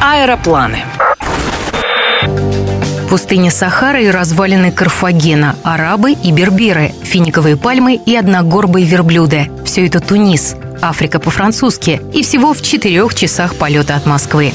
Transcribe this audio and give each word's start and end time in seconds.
Аэропланы. 0.00 0.78
Пустыня 3.08 3.50
Сахара 3.50 4.00
и 4.00 4.08
развалины 4.08 4.72
Карфагена, 4.72 5.56
арабы 5.62 6.12
и 6.12 6.32
берберы, 6.32 6.92
финиковые 7.02 7.56
пальмы 7.56 7.94
и 7.94 8.16
одногорбые 8.16 8.86
верблюды. 8.86 9.50
Все 9.64 9.86
это 9.86 10.00
Тунис, 10.00 10.56
Африка 10.82 11.20
по-французски 11.20 12.00
и 12.12 12.22
всего 12.22 12.54
в 12.54 12.62
четырех 12.62 13.14
часах 13.14 13.54
полета 13.54 13.94
от 13.94 14.06
Москвы. 14.06 14.52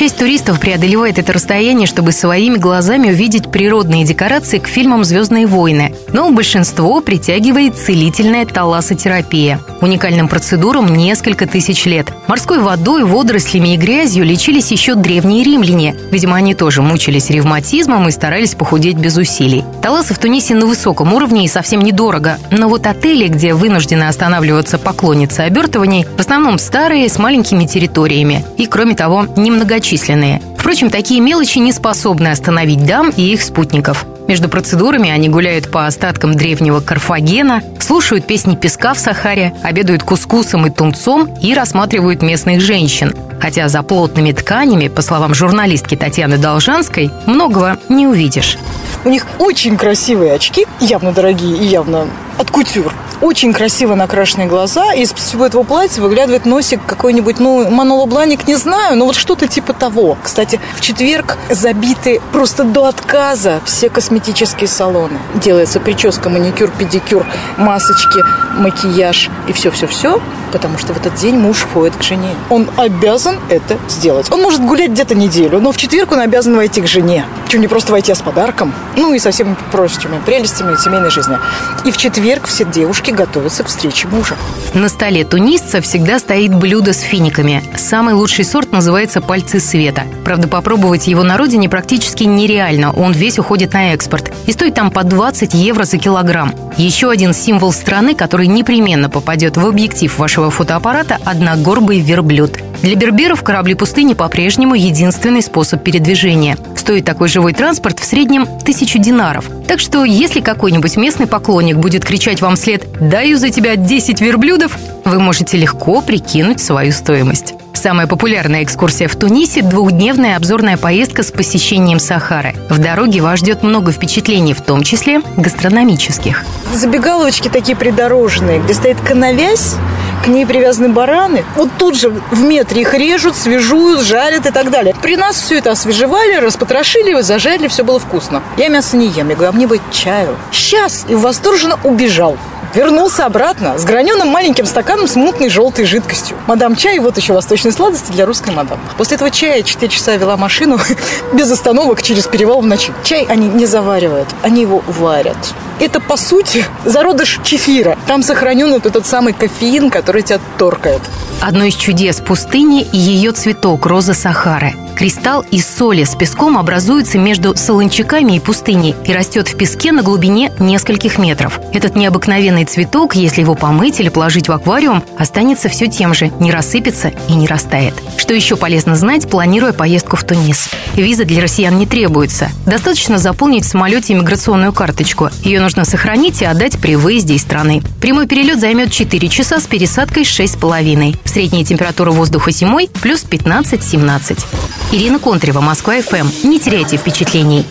Часть 0.00 0.16
туристов 0.16 0.58
преодолевает 0.58 1.18
это 1.18 1.34
расстояние, 1.34 1.86
чтобы 1.86 2.12
своими 2.12 2.56
глазами 2.56 3.10
увидеть 3.10 3.50
природные 3.50 4.06
декорации 4.06 4.58
к 4.58 4.66
фильмам 4.66 5.04
«Звездные 5.04 5.46
войны». 5.46 5.94
Но 6.14 6.32
большинство 6.32 7.02
притягивает 7.02 7.76
целительная 7.76 8.46
талассотерапия. 8.46 9.60
Уникальным 9.82 10.26
процедурам 10.28 10.96
несколько 10.96 11.46
тысяч 11.46 11.84
лет. 11.84 12.14
Морской 12.28 12.60
водой, 12.60 13.04
водорослями 13.04 13.74
и 13.74 13.76
грязью 13.76 14.24
лечились 14.24 14.70
еще 14.70 14.94
древние 14.94 15.44
римляне. 15.44 15.94
Видимо, 16.10 16.36
они 16.36 16.54
тоже 16.54 16.80
мучились 16.80 17.28
ревматизмом 17.28 18.08
и 18.08 18.10
старались 18.10 18.54
похудеть 18.54 18.96
без 18.96 19.18
усилий. 19.18 19.64
Таласы 19.82 20.14
в 20.14 20.18
Тунисе 20.18 20.54
на 20.54 20.64
высоком 20.64 21.12
уровне 21.12 21.44
и 21.44 21.48
совсем 21.48 21.82
недорого. 21.82 22.38
Но 22.50 22.70
вот 22.70 22.86
отели, 22.86 23.28
где 23.28 23.52
вынуждены 23.52 24.04
останавливаться 24.04 24.78
поклонницы 24.78 25.40
обертываний, 25.40 26.06
в 26.16 26.20
основном 26.20 26.58
старые, 26.58 27.06
с 27.10 27.18
маленькими 27.18 27.66
территориями. 27.66 28.46
И, 28.56 28.64
кроме 28.64 28.94
того, 28.94 29.26
немногочисленные 29.36 29.89
многочисленные. 29.90 30.40
Впрочем, 30.56 30.90
такие 30.90 31.20
мелочи 31.20 31.58
не 31.58 31.72
способны 31.72 32.28
остановить 32.28 32.84
дам 32.86 33.10
и 33.10 33.22
их 33.32 33.42
спутников. 33.42 34.06
Между 34.28 34.48
процедурами 34.48 35.10
они 35.10 35.28
гуляют 35.28 35.70
по 35.70 35.86
остаткам 35.86 36.34
древнего 36.34 36.80
Карфагена, 36.80 37.62
слушают 37.80 38.26
песни 38.26 38.54
песка 38.54 38.94
в 38.94 38.98
Сахаре, 38.98 39.52
обедают 39.62 40.04
кускусом 40.04 40.66
и 40.66 40.70
тунцом 40.70 41.28
и 41.42 41.54
рассматривают 41.54 42.22
местных 42.22 42.60
женщин. 42.60 43.12
Хотя 43.40 43.68
за 43.68 43.82
плотными 43.82 44.32
тканями, 44.32 44.88
по 44.88 45.02
словам 45.02 45.34
журналистки 45.34 45.96
Татьяны 45.96 46.38
Должанской, 46.38 47.10
многого 47.26 47.78
не 47.88 48.06
увидишь. 48.06 48.58
У 49.04 49.08
них 49.08 49.26
очень 49.38 49.76
красивые 49.76 50.34
очки, 50.34 50.66
явно 50.78 51.10
дорогие 51.10 51.56
и 51.56 51.64
явно 51.64 52.06
от 52.38 52.50
кутюр. 52.50 52.92
Очень 53.20 53.52
красиво 53.52 53.94
накрашенные 53.94 54.48
глаза, 54.48 54.94
и 54.94 55.02
из 55.02 55.12
всего 55.12 55.44
этого 55.44 55.62
платья 55.62 56.00
выглядывает 56.00 56.46
носик 56.46 56.80
какой-нибудь, 56.86 57.38
ну, 57.38 57.70
Манола 57.70 58.06
Бланик, 58.06 58.48
не 58.48 58.56
знаю, 58.56 58.96
но 58.96 59.04
вот 59.04 59.14
что-то 59.14 59.46
типа 59.46 59.74
того. 59.74 60.16
Кстати, 60.22 60.58
в 60.74 60.80
четверг 60.80 61.36
забиты 61.50 62.22
просто 62.32 62.64
до 62.64 62.86
отказа 62.86 63.60
все 63.66 63.90
косметические 63.90 64.68
салоны. 64.68 65.18
Делается 65.34 65.80
прическа, 65.80 66.30
маникюр, 66.30 66.70
педикюр, 66.70 67.26
масочки, 67.58 68.20
макияж 68.56 69.28
и 69.48 69.52
все-все-все, 69.52 70.20
потому 70.50 70.78
что 70.78 70.94
в 70.94 70.96
этот 70.96 71.14
день 71.16 71.36
муж 71.36 71.58
входит 71.58 71.96
к 71.96 72.02
жене. 72.02 72.34
Он 72.48 72.70
обязан 72.76 73.38
это 73.50 73.76
сделать. 73.88 74.32
Он 74.32 74.40
может 74.40 74.64
гулять 74.64 74.92
где-то 74.92 75.14
неделю, 75.14 75.60
но 75.60 75.72
в 75.72 75.76
четверг 75.76 76.12
он 76.12 76.20
обязан 76.20 76.56
войти 76.56 76.80
к 76.80 76.86
жене. 76.86 77.26
Причем 77.44 77.60
не 77.60 77.68
просто 77.68 77.92
войти, 77.92 78.12
а 78.12 78.14
с 78.14 78.22
подарком. 78.22 78.72
Ну 78.96 79.12
и 79.12 79.18
со 79.18 79.30
всеми 79.30 79.56
прочими 79.70 80.20
прелестями 80.24 80.74
семейной 80.76 81.10
жизни. 81.10 81.38
И 81.84 81.90
в 81.90 81.98
четверг 81.98 82.46
все 82.46 82.64
девушки 82.64 83.09
девушки 83.10 83.30
готовятся 83.30 83.64
к 83.64 83.68
встрече 83.68 84.08
мужа. 84.08 84.36
На 84.74 84.88
столе 84.88 85.24
тунисца 85.24 85.80
всегда 85.80 86.18
стоит 86.18 86.54
блюдо 86.54 86.92
с 86.92 87.00
финиками. 87.00 87.62
Самый 87.76 88.14
лучший 88.14 88.44
сорт 88.44 88.72
называется 88.72 89.20
«Пальцы 89.20 89.60
света». 89.60 90.04
Правда, 90.24 90.48
попробовать 90.48 91.06
его 91.06 91.22
на 91.22 91.36
родине 91.36 91.68
практически 91.68 92.24
нереально. 92.24 92.92
Он 92.92 93.12
весь 93.12 93.38
уходит 93.38 93.72
на 93.72 93.92
экспорт. 93.94 94.32
И 94.46 94.52
стоит 94.52 94.74
там 94.74 94.90
по 94.90 95.02
20 95.02 95.54
евро 95.54 95.84
за 95.84 95.98
килограмм. 95.98 96.54
Еще 96.76 97.10
один 97.10 97.34
символ 97.34 97.72
страны, 97.72 98.14
который 98.14 98.46
непременно 98.46 99.10
попадет 99.10 99.56
в 99.56 99.66
объектив 99.66 100.16
вашего 100.18 100.50
фотоаппарата– 100.50 101.18
одногорбый 101.24 102.00
верблюд. 102.00 102.58
Для 102.82 102.94
берберов 102.94 103.42
корабли 103.42 103.74
пустыни 103.74 104.14
по-прежнему 104.14 104.74
единственный 104.74 105.42
способ 105.42 105.82
передвижения. 105.82 106.56
Стоит 106.80 107.04
такой 107.04 107.28
живой 107.28 107.52
транспорт 107.52 108.00
в 108.00 108.04
среднем 108.06 108.46
тысячу 108.64 108.98
динаров. 108.98 109.44
Так 109.68 109.80
что, 109.80 110.02
если 110.06 110.40
какой-нибудь 110.40 110.96
местный 110.96 111.26
поклонник 111.26 111.76
будет 111.76 112.06
кричать 112.06 112.40
вам 112.40 112.56
вслед 112.56 112.86
«Даю 112.98 113.36
за 113.36 113.50
тебя 113.50 113.76
10 113.76 114.22
верблюдов», 114.22 114.78
вы 115.04 115.20
можете 115.20 115.58
легко 115.58 116.00
прикинуть 116.00 116.58
свою 116.58 116.92
стоимость. 116.92 117.52
Самая 117.74 118.06
популярная 118.06 118.62
экскурсия 118.62 119.08
в 119.08 119.16
Тунисе– 119.16 119.60
двухдневная 119.62 120.36
обзорная 120.36 120.78
поездка 120.78 121.22
с 121.22 121.30
посещением 121.30 121.98
Сахары. 121.98 122.54
В 122.70 122.78
дороге 122.78 123.20
вас 123.20 123.40
ждет 123.40 123.62
много 123.62 123.92
впечатлений, 123.92 124.54
в 124.54 124.62
том 124.62 124.82
числе 124.82 125.20
гастрономических. 125.36 126.44
Забегаловочки 126.74 127.48
такие 127.48 127.76
придорожные, 127.76 128.58
где 128.58 128.72
стоит 128.72 128.98
коновязь, 129.00 129.74
к 130.22 130.28
ней 130.28 130.46
привязаны 130.46 130.88
бараны. 130.88 131.44
Вот 131.56 131.70
тут 131.78 131.96
же 131.96 132.10
в 132.10 132.42
метре 132.42 132.82
их 132.82 132.94
режут, 132.94 133.36
свежуют, 133.36 134.02
жарят 134.02 134.46
и 134.46 134.50
так 134.50 134.70
далее. 134.70 134.94
При 135.02 135.16
нас 135.16 135.40
все 135.40 135.58
это 135.58 135.70
освежевали, 135.70 136.36
распотрошили, 136.36 137.20
зажарили, 137.20 137.68
все 137.68 137.84
было 137.84 137.98
вкусно. 137.98 138.42
Я 138.56 138.68
мясо 138.68 138.96
не 138.96 139.08
ем. 139.08 139.28
Я 139.28 139.34
говорю, 139.34 139.50
а 139.50 139.52
мне 139.52 139.66
бы 139.66 139.80
чаю. 139.90 140.36
Сейчас! 140.52 141.06
И 141.08 141.14
восторженно 141.14 141.78
убежал. 141.84 142.36
Вернулся 142.74 143.26
обратно 143.26 143.78
с 143.78 143.84
граненым 143.84 144.28
маленьким 144.28 144.64
стаканом 144.64 145.08
с 145.08 145.16
мутной 145.16 145.48
желтой 145.48 145.84
жидкостью. 145.84 146.36
Мадам 146.46 146.76
чай, 146.76 147.00
вот 147.00 147.16
еще 147.16 147.32
восточные 147.32 147.72
сладости 147.72 148.12
для 148.12 148.26
русской 148.26 148.54
мадам. 148.54 148.78
После 148.96 149.16
этого 149.16 149.30
чая 149.30 149.62
4 149.62 149.90
часа 149.90 150.16
вела 150.16 150.36
машину 150.36 150.78
без 151.32 151.50
остановок 151.50 152.02
через 152.02 152.26
перевал 152.26 152.60
в 152.60 152.66
ночи. 152.66 152.92
Чай 153.02 153.26
они 153.28 153.48
не 153.48 153.66
заваривают, 153.66 154.28
они 154.42 154.62
его 154.62 154.82
варят. 154.86 155.36
Это, 155.80 155.98
по 155.98 156.16
сути, 156.16 156.64
зародыш 156.84 157.40
чефира. 157.42 157.98
Там 158.06 158.22
сохранен 158.22 158.70
вот 158.70 158.86
этот 158.86 159.06
самый 159.06 159.32
кофеин, 159.32 159.90
который 159.90 160.22
тебя 160.22 160.38
торкает. 160.58 161.00
Одно 161.40 161.64
из 161.64 161.74
чудес 161.74 162.20
пустыни– 162.20 162.86
ее 162.92 163.32
цветок– 163.32 163.86
роза 163.86 164.14
Сахары. 164.14 164.74
Кристалл 165.00 165.46
из 165.50 165.66
соли 165.66 166.04
с 166.04 166.14
песком 166.14 166.58
образуется 166.58 167.16
между 167.16 167.56
солончаками 167.56 168.36
и 168.36 168.38
пустыней 168.38 168.94
и 169.06 169.14
растет 169.14 169.48
в 169.48 169.56
песке 169.56 169.92
на 169.92 170.02
глубине 170.02 170.52
нескольких 170.58 171.16
метров. 171.16 171.58
Этот 171.72 171.96
необыкновенный 171.96 172.66
цветок, 172.66 173.14
если 173.14 173.40
его 173.40 173.54
помыть 173.54 173.98
или 173.98 174.10
положить 174.10 174.48
в 174.48 174.52
аквариум, 174.52 175.02
останется 175.18 175.70
все 175.70 175.86
тем 175.86 176.12
же, 176.12 176.30
не 176.38 176.52
рассыпется 176.52 177.12
и 177.30 177.32
не 177.32 177.46
растает. 177.46 177.94
Что 178.18 178.34
еще 178.34 178.56
полезно 178.56 178.94
знать, 178.94 179.26
планируя 179.26 179.72
поездку 179.72 180.16
в 180.16 180.24
Тунис? 180.24 180.68
Виза 180.96 181.24
для 181.24 181.40
россиян 181.40 181.78
не 181.78 181.86
требуется. 181.86 182.50
Достаточно 182.66 183.16
заполнить 183.16 183.64
в 183.64 183.68
самолете 183.68 184.12
иммиграционную 184.12 184.74
карточку. 184.74 185.30
Ее 185.42 185.62
нужно 185.62 185.86
сохранить 185.86 186.42
и 186.42 186.44
отдать 186.44 186.78
при 186.78 186.96
выезде 186.96 187.36
из 187.36 187.40
страны. 187.40 187.82
Прямой 188.02 188.26
перелет 188.26 188.60
займет 188.60 188.92
4 188.92 189.28
часа 189.30 189.60
с 189.60 189.66
пересадкой 189.66 190.24
6,5. 190.24 191.16
Средняя 191.24 191.64
температура 191.64 192.10
воздуха 192.10 192.50
зимой 192.50 192.90
плюс 193.00 193.24
15-17. 193.24 194.44
Ирина 194.92 195.20
Контрева, 195.20 195.60
Москва 195.60 196.00
ФМ. 196.02 196.48
Не 196.48 196.58
теряйте 196.58 196.96
впечатлений. 196.96 197.64